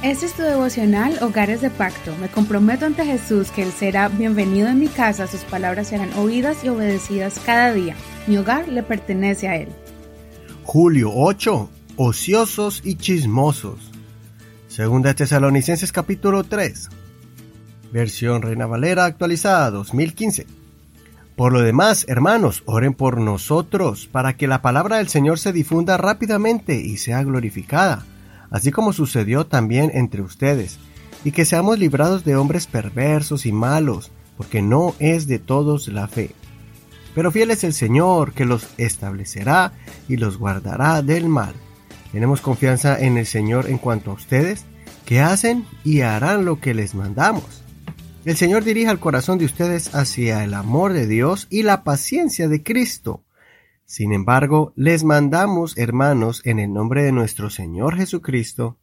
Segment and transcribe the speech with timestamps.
[0.00, 2.14] Este es tu devocional Hogares de Pacto.
[2.20, 6.62] Me comprometo ante Jesús que Él será bienvenido en mi casa, sus palabras serán oídas
[6.62, 7.96] y obedecidas cada día.
[8.28, 9.68] Mi hogar le pertenece a Él.
[10.62, 11.68] Julio 8.
[11.96, 13.90] Ociosos y chismosos.
[14.68, 16.90] Segunda Tesalonicenses capítulo 3.
[17.90, 20.46] Versión Reina Valera actualizada 2015.
[21.34, 25.96] Por lo demás, hermanos, oren por nosotros para que la palabra del Señor se difunda
[25.96, 28.06] rápidamente y sea glorificada
[28.50, 30.78] así como sucedió también entre ustedes,
[31.24, 36.08] y que seamos librados de hombres perversos y malos, porque no es de todos la
[36.08, 36.30] fe.
[37.14, 39.72] Pero fiel es el Señor, que los establecerá
[40.08, 41.54] y los guardará del mal.
[42.12, 44.64] Tenemos confianza en el Señor en cuanto a ustedes,
[45.04, 47.62] que hacen y harán lo que les mandamos.
[48.24, 52.48] El Señor dirija el corazón de ustedes hacia el amor de Dios y la paciencia
[52.48, 53.22] de Cristo
[53.88, 58.76] sin embargo, les mandamos, hermanos, en el nombre de nuestro Señor Jesucristo,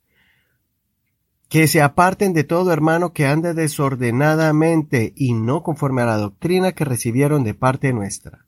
[1.48, 6.72] que se aparten de todo hermano que ande desordenadamente y no conforme a la doctrina
[6.72, 8.48] que recibieron de parte nuestra.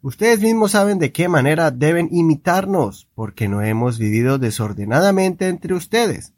[0.00, 6.34] Ustedes mismos saben de qué manera deben imitarnos, porque no hemos vivido desordenadamente entre ustedes,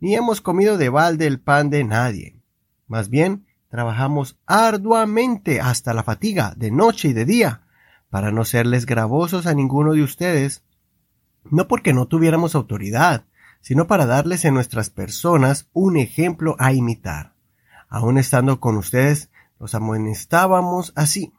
[0.00, 2.40] ni hemos comido de balde el pan de nadie.
[2.88, 7.63] Más bien, trabajamos arduamente hasta la fatiga, de noche y de día,
[8.14, 10.62] para no serles gravosos a ninguno de ustedes,
[11.50, 13.24] no porque no tuviéramos autoridad,
[13.60, 17.34] sino para darles en nuestras personas un ejemplo a imitar.
[17.88, 21.32] Aun estando con ustedes, los amonestábamos así,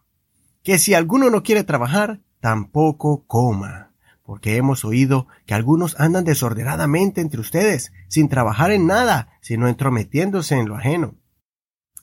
[0.64, 7.22] que si alguno no quiere trabajar, tampoco coma, porque hemos oído que algunos andan desordenadamente
[7.22, 11.16] entre ustedes, sin trabajar en nada, sino entrometiéndose en lo ajeno.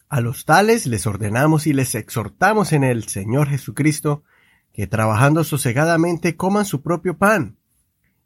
[0.08, 4.24] A los tales les ordenamos y les exhortamos en el Señor Jesucristo
[4.72, 7.58] que trabajando sosegadamente coman su propio pan.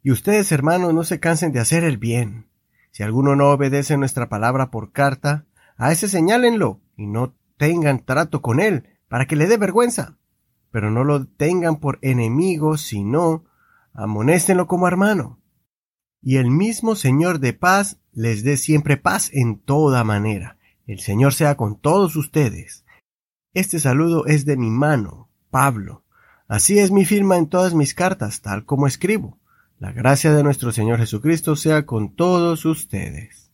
[0.01, 2.47] Y ustedes, hermanos, no se cansen de hacer el bien.
[2.91, 5.45] Si alguno no obedece nuestra palabra por carta,
[5.75, 10.17] a ese señálenlo y no tengan trato con él, para que le dé vergüenza.
[10.71, 13.45] Pero no lo tengan por enemigo, sino
[13.93, 15.39] amonéstenlo como hermano.
[16.21, 20.57] Y el mismo Señor de paz les dé siempre paz en toda manera.
[20.85, 22.85] El Señor sea con todos ustedes.
[23.53, 26.03] Este saludo es de mi mano, Pablo.
[26.47, 29.37] Así es mi firma en todas mis cartas, tal como escribo.
[29.79, 33.51] La gracia de nuestro Señor Jesucristo sea con todos ustedes.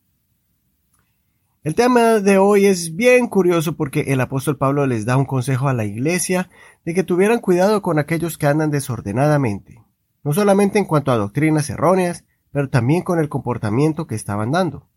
[1.63, 5.69] El tema de hoy es bien curioso porque el apóstol Pablo les da un consejo
[5.69, 6.51] a la iglesia
[6.85, 9.83] de que tuvieran cuidado con aquellos que andan desordenadamente,
[10.23, 14.87] no solamente en cuanto a doctrinas erróneas, pero también con el comportamiento que estaban dando.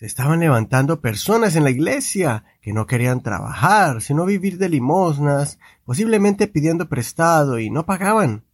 [0.00, 5.58] Se estaban levantando personas en la iglesia que no querían trabajar, sino vivir de limosnas,
[5.84, 8.46] posiblemente pidiendo prestado y no pagaban.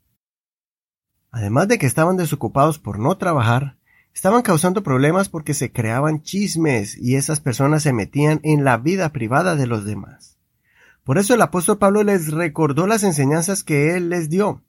[1.31, 3.77] Además de que estaban desocupados por no trabajar,
[4.13, 9.11] estaban causando problemas porque se creaban chismes y esas personas se metían en la vida
[9.11, 10.39] privada de los demás.
[11.05, 14.65] Por eso el apóstol Pablo les recordó las enseñanzas que él les dio.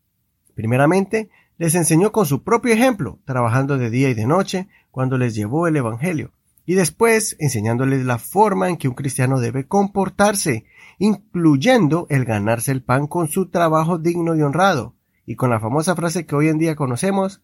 [0.53, 5.33] Primeramente, les enseñó con su propio ejemplo, trabajando de día y de noche, cuando les
[5.33, 6.33] llevó el Evangelio
[6.67, 10.65] y después enseñándoles la forma en que un cristiano debe comportarse,
[10.99, 14.93] incluyendo el ganarse el pan con su trabajo digno y honrado,
[15.25, 17.41] y con la famosa frase que hoy en día conocemos,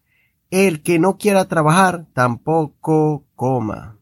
[0.50, 3.98] el que no quiera trabajar tampoco coma.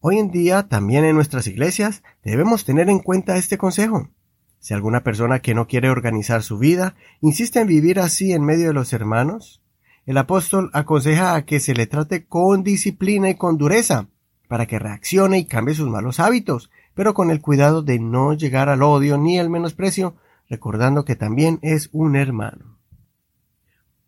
[0.00, 4.10] Hoy en día, también en nuestras iglesias, debemos tener en cuenta este consejo.
[4.58, 8.68] Si alguna persona que no quiere organizar su vida insiste en vivir así en medio
[8.68, 9.59] de los hermanos,
[10.06, 14.08] el apóstol aconseja a que se le trate con disciplina y con dureza,
[14.48, 18.68] para que reaccione y cambie sus malos hábitos, pero con el cuidado de no llegar
[18.68, 20.16] al odio ni al menosprecio,
[20.48, 22.78] recordando que también es un hermano.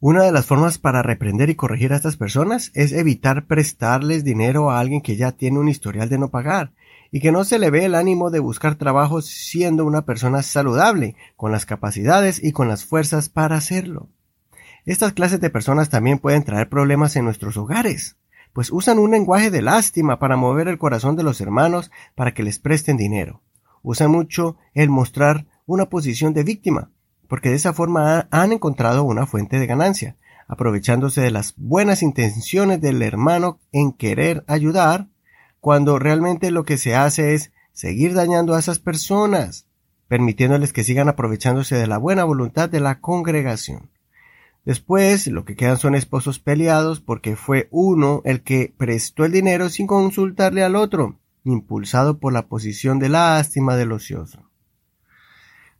[0.01, 4.69] Una de las formas para reprender y corregir a estas personas es evitar prestarles dinero
[4.69, 6.73] a alguien que ya tiene un historial de no pagar
[7.13, 11.15] y que no se le ve el ánimo de buscar trabajo siendo una persona saludable,
[11.37, 14.09] con las capacidades y con las fuerzas para hacerlo.
[14.85, 18.17] Estas clases de personas también pueden traer problemas en nuestros hogares,
[18.53, 22.43] pues usan un lenguaje de lástima para mover el corazón de los hermanos para que
[22.43, 23.43] les presten dinero.
[23.83, 26.91] Usan mucho el mostrar una posición de víctima,
[27.29, 30.17] porque de esa forma han encontrado una fuente de ganancia,
[30.49, 35.07] aprovechándose de las buenas intenciones del hermano en querer ayudar,
[35.61, 39.69] cuando realmente lo que se hace es seguir dañando a esas personas,
[40.09, 43.92] permitiéndoles que sigan aprovechándose de la buena voluntad de la congregación.
[44.65, 49.69] Después, lo que quedan son esposos peleados porque fue uno el que prestó el dinero
[49.69, 54.49] sin consultarle al otro, impulsado por la posición de lástima del ocioso.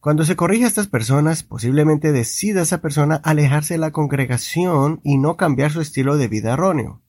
[0.01, 5.17] Cuando se corrige a estas personas, posiblemente decida esa persona alejarse de la congregación y
[5.19, 7.01] no cambiar su estilo de vida erróneo.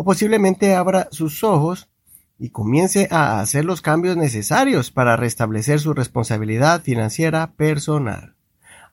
[0.00, 1.90] o posiblemente abra sus ojos
[2.38, 8.37] y comience a hacer los cambios necesarios para restablecer su responsabilidad financiera personal.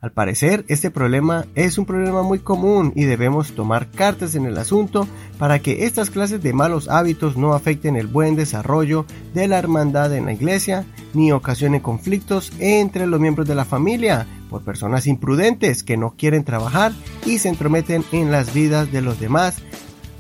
[0.02, 4.58] Al parecer, este problema es un problema muy común y debemos tomar cartas en el
[4.58, 5.08] asunto
[5.40, 10.14] para que estas clases de malos hábitos no afecten el buen desarrollo de la hermandad
[10.14, 15.84] en la iglesia ni ocasionen conflictos entre los miembros de la familia por personas imprudentes
[15.84, 16.92] que no quieren trabajar
[17.26, 19.64] y se entrometen en las vidas de los demás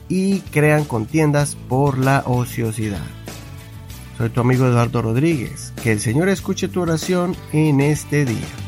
[0.07, 3.05] y crean contiendas por la ociosidad.
[4.17, 5.73] Soy tu amigo Eduardo Rodríguez.
[5.83, 8.64] Que el Señor escuche tu oración en este día.